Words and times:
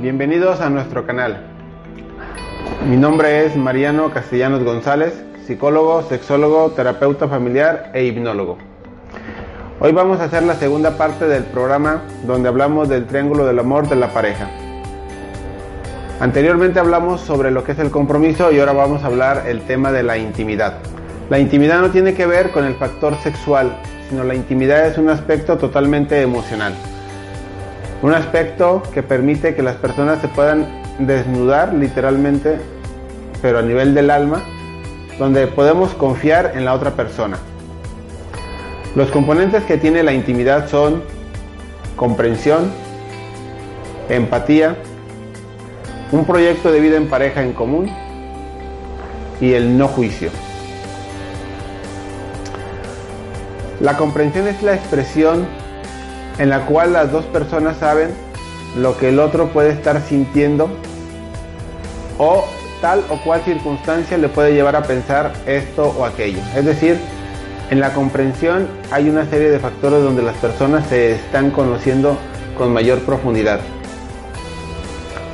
Bienvenidos 0.00 0.60
a 0.60 0.68
nuestro 0.68 1.06
canal. 1.06 1.38
Mi 2.88 2.96
nombre 2.96 3.46
es 3.46 3.54
Mariano 3.54 4.10
Castellanos 4.10 4.64
González, 4.64 5.14
psicólogo, 5.46 6.02
sexólogo, 6.02 6.72
terapeuta 6.72 7.28
familiar 7.28 7.92
e 7.94 8.02
hipnólogo. 8.04 8.58
Hoy 9.78 9.92
vamos 9.92 10.18
a 10.18 10.24
hacer 10.24 10.42
la 10.42 10.56
segunda 10.56 10.98
parte 10.98 11.28
del 11.28 11.44
programa 11.44 12.02
donde 12.26 12.48
hablamos 12.48 12.88
del 12.88 13.06
triángulo 13.06 13.46
del 13.46 13.60
amor 13.60 13.88
de 13.88 13.94
la 13.94 14.08
pareja. 14.08 14.50
Anteriormente 16.18 16.80
hablamos 16.80 17.20
sobre 17.20 17.52
lo 17.52 17.62
que 17.62 17.72
es 17.72 17.78
el 17.78 17.92
compromiso 17.92 18.50
y 18.50 18.58
ahora 18.58 18.72
vamos 18.72 19.04
a 19.04 19.06
hablar 19.06 19.44
el 19.46 19.60
tema 19.62 19.92
de 19.92 20.02
la 20.02 20.18
intimidad. 20.18 20.78
La 21.30 21.38
intimidad 21.38 21.80
no 21.80 21.90
tiene 21.90 22.14
que 22.14 22.26
ver 22.26 22.50
con 22.50 22.64
el 22.64 22.74
factor 22.74 23.14
sexual, 23.18 23.76
sino 24.10 24.24
la 24.24 24.34
intimidad 24.34 24.84
es 24.88 24.98
un 24.98 25.10
aspecto 25.10 25.56
totalmente 25.58 26.20
emocional. 26.20 26.74
Un 28.04 28.12
aspecto 28.12 28.82
que 28.92 29.02
permite 29.02 29.54
que 29.54 29.62
las 29.62 29.76
personas 29.76 30.20
se 30.20 30.28
puedan 30.28 30.66
desnudar 30.98 31.72
literalmente, 31.72 32.58
pero 33.40 33.60
a 33.60 33.62
nivel 33.62 33.94
del 33.94 34.10
alma, 34.10 34.42
donde 35.18 35.46
podemos 35.46 35.94
confiar 35.94 36.52
en 36.54 36.66
la 36.66 36.74
otra 36.74 36.90
persona. 36.90 37.38
Los 38.94 39.10
componentes 39.10 39.64
que 39.64 39.78
tiene 39.78 40.02
la 40.02 40.12
intimidad 40.12 40.68
son 40.68 41.02
comprensión, 41.96 42.70
empatía, 44.10 44.76
un 46.12 46.26
proyecto 46.26 46.70
de 46.70 46.80
vida 46.80 46.98
en 46.98 47.08
pareja 47.08 47.42
en 47.42 47.54
común 47.54 47.90
y 49.40 49.54
el 49.54 49.78
no 49.78 49.88
juicio. 49.88 50.28
La 53.80 53.96
comprensión 53.96 54.46
es 54.46 54.62
la 54.62 54.74
expresión 54.74 55.63
en 56.38 56.50
la 56.50 56.66
cual 56.66 56.92
las 56.92 57.12
dos 57.12 57.24
personas 57.26 57.76
saben 57.78 58.10
lo 58.76 58.96
que 58.96 59.10
el 59.10 59.18
otro 59.18 59.48
puede 59.48 59.70
estar 59.70 60.00
sintiendo 60.02 60.68
o 62.18 62.44
tal 62.80 63.04
o 63.08 63.16
cual 63.22 63.42
circunstancia 63.44 64.18
le 64.18 64.28
puede 64.28 64.52
llevar 64.52 64.76
a 64.76 64.82
pensar 64.82 65.32
esto 65.46 65.94
o 65.96 66.04
aquello. 66.04 66.40
Es 66.56 66.64
decir, 66.64 66.98
en 67.70 67.80
la 67.80 67.94
comprensión 67.94 68.68
hay 68.90 69.08
una 69.08 69.24
serie 69.26 69.50
de 69.50 69.58
factores 69.58 70.02
donde 70.02 70.22
las 70.22 70.36
personas 70.36 70.86
se 70.88 71.12
están 71.12 71.50
conociendo 71.50 72.16
con 72.58 72.72
mayor 72.72 73.00
profundidad. 73.00 73.60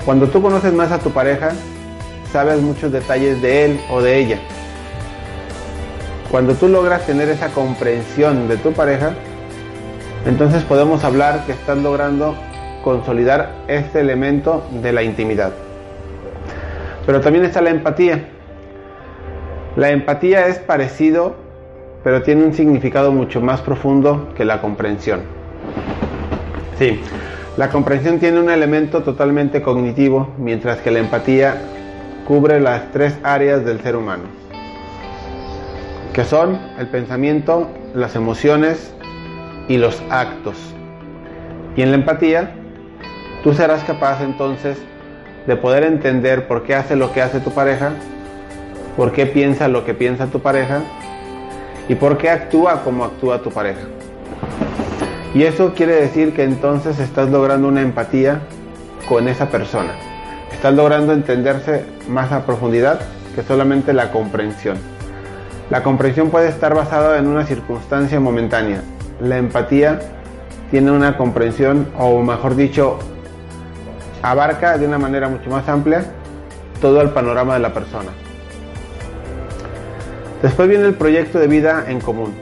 Cuando 0.04 0.28
tú 0.28 0.40
conoces 0.40 0.72
más 0.72 0.92
a 0.92 0.98
tu 0.98 1.10
pareja, 1.10 1.50
sabes 2.32 2.60
muchos 2.60 2.92
detalles 2.92 3.42
de 3.42 3.64
él 3.64 3.80
o 3.90 4.00
de 4.00 4.18
ella. 4.18 4.38
Cuando 6.30 6.54
tú 6.54 6.68
logras 6.68 7.04
tener 7.06 7.28
esa 7.28 7.48
comprensión 7.48 8.48
de 8.48 8.56
tu 8.56 8.72
pareja, 8.72 9.14
entonces 10.26 10.62
podemos 10.64 11.04
hablar 11.04 11.44
que 11.46 11.52
estás 11.52 11.78
logrando 11.78 12.34
consolidar 12.84 13.54
este 13.68 14.00
elemento 14.00 14.66
de 14.82 14.92
la 14.92 15.02
intimidad. 15.02 15.52
Pero 17.06 17.20
también 17.20 17.44
está 17.44 17.60
la 17.60 17.70
empatía. 17.70 18.28
La 19.76 19.90
empatía 19.90 20.46
es 20.46 20.58
parecido, 20.58 21.36
pero 22.04 22.22
tiene 22.22 22.44
un 22.44 22.54
significado 22.54 23.12
mucho 23.12 23.40
más 23.40 23.60
profundo 23.60 24.32
que 24.36 24.44
la 24.44 24.60
comprensión. 24.60 25.22
Sí, 26.78 27.00
la 27.56 27.68
comprensión 27.68 28.18
tiene 28.18 28.40
un 28.40 28.50
elemento 28.50 29.02
totalmente 29.02 29.62
cognitivo, 29.62 30.28
mientras 30.38 30.80
que 30.80 30.90
la 30.90 30.98
empatía 30.98 31.56
cubre 32.26 32.60
las 32.60 32.90
tres 32.92 33.18
áreas 33.22 33.64
del 33.64 33.80
ser 33.80 33.96
humano, 33.96 34.24
que 36.12 36.24
son 36.24 36.58
el 36.78 36.86
pensamiento, 36.86 37.68
las 37.94 38.16
emociones 38.16 38.94
y 39.70 39.78
los 39.78 40.02
actos. 40.10 40.56
Y 41.76 41.82
en 41.82 41.92
la 41.92 41.96
empatía, 41.96 42.50
tú 43.44 43.54
serás 43.54 43.84
capaz 43.84 44.20
entonces 44.20 44.76
de 45.46 45.54
poder 45.54 45.84
entender 45.84 46.48
por 46.48 46.64
qué 46.64 46.74
hace 46.74 46.96
lo 46.96 47.12
que 47.12 47.22
hace 47.22 47.38
tu 47.38 47.52
pareja, 47.52 47.92
por 48.96 49.12
qué 49.12 49.26
piensa 49.26 49.68
lo 49.68 49.84
que 49.84 49.94
piensa 49.94 50.26
tu 50.26 50.40
pareja 50.40 50.82
y 51.88 51.94
por 51.94 52.18
qué 52.18 52.30
actúa 52.30 52.82
como 52.82 53.04
actúa 53.04 53.42
tu 53.42 53.50
pareja. 53.50 53.82
Y 55.34 55.44
eso 55.44 55.72
quiere 55.72 55.94
decir 55.94 56.34
que 56.34 56.42
entonces 56.42 56.98
estás 56.98 57.30
logrando 57.30 57.68
una 57.68 57.80
empatía 57.80 58.40
con 59.08 59.28
esa 59.28 59.50
persona. 59.50 59.92
Estás 60.52 60.74
logrando 60.74 61.12
entenderse 61.12 61.84
más 62.08 62.32
a 62.32 62.44
profundidad 62.44 63.00
que 63.36 63.44
solamente 63.44 63.92
la 63.92 64.10
comprensión. 64.10 64.78
La 65.70 65.84
comprensión 65.84 66.30
puede 66.30 66.48
estar 66.48 66.74
basada 66.74 67.18
en 67.18 67.28
una 67.28 67.46
circunstancia 67.46 68.18
momentánea. 68.18 68.82
La 69.20 69.36
empatía 69.36 69.98
tiene 70.70 70.90
una 70.90 71.16
comprensión, 71.16 71.88
o 71.98 72.22
mejor 72.22 72.56
dicho, 72.56 72.98
abarca 74.22 74.78
de 74.78 74.86
una 74.86 74.98
manera 74.98 75.28
mucho 75.28 75.50
más 75.50 75.68
amplia 75.68 76.04
todo 76.80 77.00
el 77.02 77.10
panorama 77.10 77.54
de 77.54 77.60
la 77.60 77.74
persona. 77.74 78.10
Después 80.42 80.68
viene 80.68 80.86
el 80.86 80.94
proyecto 80.94 81.38
de 81.38 81.46
vida 81.48 81.84
en 81.88 82.00
común. 82.00 82.34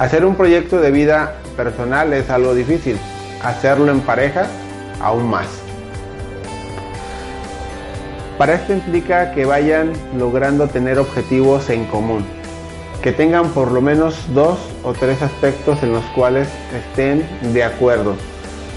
Hacer 0.00 0.24
un 0.24 0.34
proyecto 0.34 0.80
de 0.80 0.90
vida 0.90 1.34
personal 1.56 2.12
es 2.12 2.28
algo 2.28 2.54
difícil, 2.54 2.98
hacerlo 3.44 3.92
en 3.92 4.00
pareja 4.00 4.46
aún 5.00 5.30
más. 5.30 5.46
Para 8.36 8.54
esto 8.54 8.72
implica 8.72 9.30
que 9.30 9.44
vayan 9.44 9.92
logrando 10.18 10.66
tener 10.66 10.98
objetivos 10.98 11.70
en 11.70 11.84
común, 11.84 12.24
que 13.04 13.12
tengan 13.12 13.50
por 13.50 13.70
lo 13.70 13.80
menos 13.80 14.16
dos 14.34 14.58
o 14.82 14.94
tres 14.94 15.22
aspectos 15.22 15.80
en 15.84 15.92
los 15.92 16.04
cuales 16.16 16.48
estén 16.74 17.24
de 17.52 17.62
acuerdo 17.62 18.16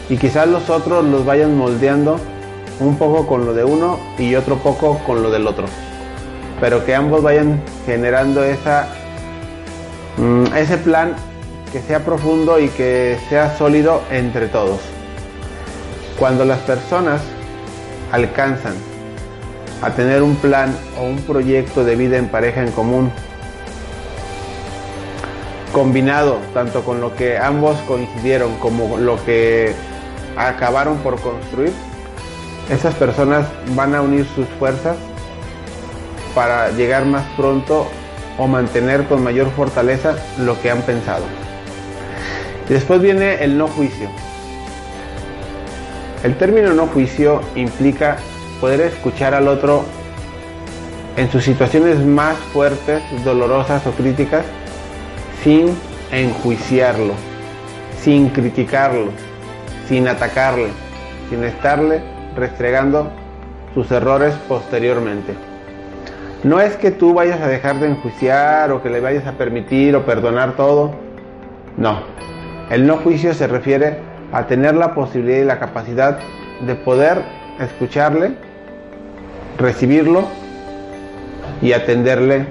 y 0.07 0.17
quizás 0.17 0.47
los 0.47 0.69
otros 0.69 1.03
los 1.03 1.25
vayan 1.25 1.57
moldeando 1.57 2.19
un 2.79 2.95
poco 2.99 3.25
con 3.25 3.47
lo 3.47 3.55
de 3.55 3.63
uno 3.63 3.97
y 4.19 4.35
otro 4.35 4.57
poco 4.57 4.99
con 5.07 5.23
lo 5.23 5.31
del 5.31 5.47
otro, 5.47 5.65
pero 6.61 6.85
que 6.85 6.93
ambos 6.93 7.23
vayan 7.23 7.59
generando 7.87 8.43
esa 8.43 8.87
Mm, 10.17 10.47
ese 10.55 10.77
plan 10.79 11.13
que 11.71 11.79
sea 11.79 11.99
profundo 11.99 12.59
y 12.59 12.69
que 12.69 13.19
sea 13.29 13.55
sólido 13.55 14.01
entre 14.09 14.47
todos. 14.47 14.79
Cuando 16.17 16.43
las 16.43 16.57
personas 16.59 17.21
alcanzan 18.11 18.73
a 19.83 19.91
tener 19.91 20.23
un 20.23 20.35
plan 20.37 20.75
o 20.99 21.03
un 21.03 21.17
proyecto 21.17 21.85
de 21.85 21.95
vida 21.95 22.17
en 22.17 22.29
pareja 22.29 22.63
en 22.63 22.71
común, 22.71 23.11
combinado 25.77 26.39
tanto 26.55 26.83
con 26.83 27.01
lo 27.01 27.15
que 27.15 27.37
ambos 27.37 27.77
coincidieron 27.87 28.57
como 28.57 28.97
lo 28.97 29.23
que 29.25 29.75
acabaron 30.35 30.97
por 30.97 31.21
construir, 31.21 31.71
esas 32.67 32.95
personas 32.95 33.45
van 33.75 33.93
a 33.93 34.01
unir 34.01 34.25
sus 34.33 34.47
fuerzas 34.57 34.97
para 36.33 36.71
llegar 36.71 37.05
más 37.05 37.23
pronto 37.37 37.85
o 38.39 38.47
mantener 38.47 39.03
con 39.03 39.23
mayor 39.23 39.51
fortaleza 39.51 40.15
lo 40.39 40.59
que 40.59 40.71
han 40.71 40.81
pensado. 40.81 41.25
Después 42.67 42.99
viene 42.99 43.43
el 43.43 43.55
no 43.55 43.67
juicio. 43.67 44.09
El 46.23 46.35
término 46.37 46.73
no 46.73 46.87
juicio 46.87 47.41
implica 47.53 48.17
poder 48.59 48.81
escuchar 48.81 49.35
al 49.35 49.47
otro 49.47 49.85
en 51.17 51.31
sus 51.31 51.43
situaciones 51.43 52.03
más 52.03 52.35
fuertes, 52.51 53.03
dolorosas 53.23 53.85
o 53.85 53.91
críticas, 53.91 54.43
sin 55.43 55.75
enjuiciarlo, 56.11 57.13
sin 57.99 58.29
criticarlo, 58.29 59.11
sin 59.87 60.07
atacarle, 60.07 60.69
sin 61.29 61.43
estarle 61.43 62.01
restregando 62.35 63.11
sus 63.73 63.91
errores 63.91 64.33
posteriormente. 64.47 65.33
No 66.43 66.61
es 66.61 66.75
que 66.75 66.91
tú 66.91 67.13
vayas 67.13 67.41
a 67.41 67.47
dejar 67.47 67.79
de 67.79 67.87
enjuiciar 67.87 68.71
o 68.71 68.81
que 68.81 68.89
le 68.89 68.99
vayas 68.99 69.25
a 69.25 69.33
permitir 69.33 69.95
o 69.95 70.05
perdonar 70.05 70.55
todo. 70.55 70.93
No. 71.77 72.01
El 72.69 72.85
no 72.85 72.97
juicio 72.97 73.33
se 73.33 73.47
refiere 73.47 73.97
a 74.31 74.45
tener 74.45 74.75
la 74.75 74.93
posibilidad 74.93 75.41
y 75.41 75.45
la 75.45 75.59
capacidad 75.59 76.19
de 76.61 76.75
poder 76.75 77.21
escucharle, 77.59 78.33
recibirlo 79.57 80.27
y 81.61 81.73
atenderle 81.73 82.45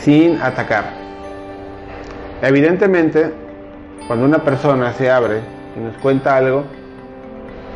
sin 0.00 0.40
atacar. 0.40 1.03
Evidentemente, 2.46 3.30
cuando 4.06 4.26
una 4.26 4.44
persona 4.44 4.92
se 4.92 5.10
abre 5.10 5.40
y 5.78 5.80
nos 5.80 5.96
cuenta 5.96 6.36
algo, 6.36 6.64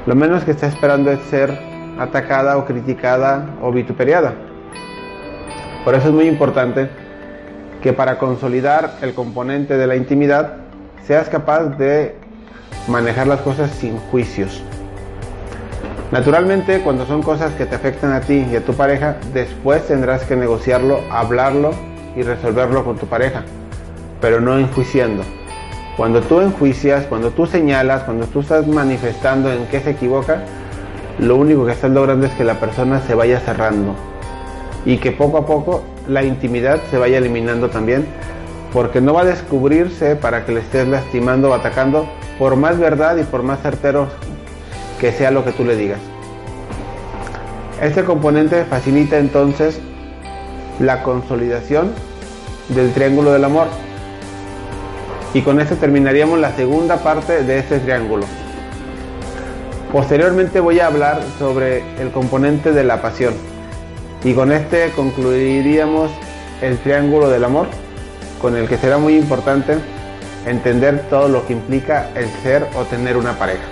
lo 0.04 0.14
menos 0.14 0.44
que 0.44 0.50
está 0.50 0.66
esperando 0.66 1.10
es 1.10 1.20
ser 1.30 1.58
atacada 1.98 2.58
o 2.58 2.66
criticada 2.66 3.46
o 3.62 3.72
vituperiada. 3.72 4.34
Por 5.86 5.94
eso 5.94 6.08
es 6.08 6.14
muy 6.14 6.28
importante 6.28 6.90
que 7.82 7.94
para 7.94 8.18
consolidar 8.18 8.96
el 9.00 9.14
componente 9.14 9.78
de 9.78 9.86
la 9.86 9.96
intimidad 9.96 10.56
seas 11.02 11.30
capaz 11.30 11.78
de 11.78 12.16
manejar 12.88 13.26
las 13.26 13.40
cosas 13.40 13.70
sin 13.70 13.96
juicios. 13.96 14.62
Naturalmente, 16.12 16.82
cuando 16.82 17.06
son 17.06 17.22
cosas 17.22 17.54
que 17.54 17.64
te 17.64 17.74
afectan 17.74 18.12
a 18.12 18.20
ti 18.20 18.46
y 18.52 18.56
a 18.56 18.62
tu 18.62 18.74
pareja, 18.74 19.16
después 19.32 19.86
tendrás 19.86 20.24
que 20.24 20.36
negociarlo, 20.36 21.00
hablarlo 21.10 21.70
y 22.14 22.22
resolverlo 22.22 22.84
con 22.84 22.98
tu 22.98 23.06
pareja, 23.06 23.44
pero 24.20 24.40
no 24.40 24.58
enjuiciando. 24.58 25.22
Cuando 25.96 26.20
tú 26.20 26.40
enjuicias, 26.40 27.06
cuando 27.06 27.30
tú 27.30 27.46
señalas, 27.46 28.04
cuando 28.04 28.26
tú 28.26 28.40
estás 28.40 28.66
manifestando 28.66 29.52
en 29.52 29.66
qué 29.66 29.80
se 29.80 29.90
equivoca, 29.90 30.44
lo 31.18 31.36
único 31.36 31.66
que 31.66 31.72
estás 31.72 31.90
logrando 31.90 32.26
es 32.26 32.32
que 32.34 32.44
la 32.44 32.60
persona 32.60 33.00
se 33.00 33.14
vaya 33.14 33.40
cerrando 33.40 33.94
y 34.84 34.98
que 34.98 35.10
poco 35.10 35.38
a 35.38 35.46
poco 35.46 35.82
la 36.06 36.22
intimidad 36.22 36.80
se 36.90 36.98
vaya 36.98 37.18
eliminando 37.18 37.68
también, 37.68 38.06
porque 38.72 39.00
no 39.00 39.14
va 39.14 39.22
a 39.22 39.24
descubrirse 39.24 40.16
para 40.16 40.44
que 40.44 40.52
le 40.52 40.60
estés 40.60 40.86
lastimando 40.86 41.50
o 41.50 41.54
atacando, 41.54 42.08
por 42.38 42.56
más 42.56 42.78
verdad 42.78 43.16
y 43.16 43.24
por 43.24 43.42
más 43.42 43.60
certero 43.60 44.08
que 45.00 45.12
sea 45.12 45.30
lo 45.30 45.44
que 45.44 45.52
tú 45.52 45.64
le 45.64 45.76
digas. 45.76 46.00
Este 47.82 48.04
componente 48.04 48.64
facilita 48.64 49.18
entonces 49.18 49.80
la 50.80 51.02
consolidación 51.02 51.92
del 52.68 52.92
triángulo 52.92 53.32
del 53.32 53.44
amor. 53.44 53.66
Y 55.34 55.42
con 55.42 55.60
esto 55.60 55.76
terminaríamos 55.76 56.38
la 56.38 56.54
segunda 56.56 56.96
parte 56.98 57.44
de 57.44 57.58
este 57.58 57.80
triángulo. 57.80 58.26
Posteriormente 59.92 60.60
voy 60.60 60.80
a 60.80 60.86
hablar 60.86 61.20
sobre 61.38 61.82
el 62.00 62.10
componente 62.10 62.72
de 62.72 62.84
la 62.84 63.02
pasión. 63.02 63.34
Y 64.24 64.32
con 64.34 64.52
este 64.52 64.90
concluiríamos 64.90 66.10
el 66.60 66.78
triángulo 66.78 67.28
del 67.28 67.44
amor, 67.44 67.68
con 68.40 68.56
el 68.56 68.68
que 68.68 68.78
será 68.78 68.98
muy 68.98 69.16
importante 69.16 69.76
entender 70.46 71.04
todo 71.10 71.28
lo 71.28 71.46
que 71.46 71.52
implica 71.52 72.10
el 72.14 72.28
ser 72.42 72.66
o 72.74 72.84
tener 72.84 73.16
una 73.16 73.38
pareja. 73.38 73.64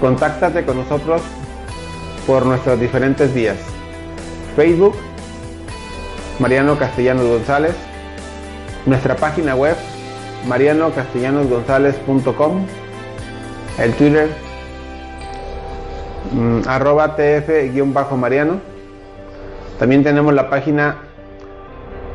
Contáctate 0.00 0.64
con 0.64 0.78
nosotros 0.78 1.22
por 2.26 2.46
nuestros 2.46 2.80
diferentes 2.80 3.32
vías. 3.32 3.56
Facebook, 4.56 4.94
Mariano 6.38 6.78
Castellanos 6.78 7.26
González, 7.26 7.74
nuestra 8.86 9.16
página 9.16 9.54
web, 9.54 9.76
marianocastellanosgonzález.com, 10.46 12.66
el 13.78 13.92
Twitter, 13.94 14.28
mm, 16.32 16.60
arroba 16.66 17.16
tf-mariano. 17.16 18.60
También 19.78 20.04
tenemos 20.04 20.34
la 20.34 20.50
página 20.50 20.96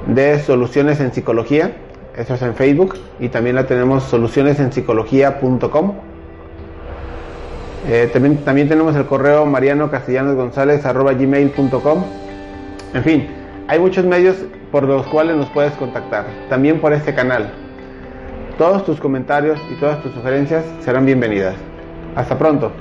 de 0.08 0.40
soluciones 0.40 1.00
en 1.00 1.14
psicología, 1.14 1.78
eso 2.16 2.34
es 2.34 2.42
en 2.42 2.56
Facebook, 2.56 2.96
y 3.20 3.30
también 3.30 3.56
la 3.56 3.66
tenemos 3.66 4.04
solucionesenpsicología.com. 4.04 5.94
Eh, 7.88 8.10
también, 8.12 8.38
también 8.44 8.68
tenemos 8.68 8.96
el 8.96 9.06
correo 9.06 9.46
mariano 9.46 9.90
castellanos 9.90 10.36
gonzález 10.36 10.84
gmail.com. 10.84 12.04
En 12.94 13.04
fin, 13.04 13.28
hay 13.68 13.80
muchos 13.80 14.06
medios 14.06 14.36
por 14.72 14.84
los 14.84 15.06
cuales 15.08 15.36
nos 15.36 15.50
puedes 15.50 15.74
contactar, 15.74 16.26
también 16.50 16.80
por 16.80 16.94
este 16.94 17.14
canal. 17.14 17.52
Todos 18.60 18.84
tus 18.84 19.00
comentarios 19.00 19.58
y 19.72 19.76
todas 19.76 20.04
tus 20.04 20.12
sugerencias 20.12 20.66
serán 20.82 21.06
bienvenidas. 21.06 21.56
Hasta 22.18 22.38
pronto. 22.38 22.74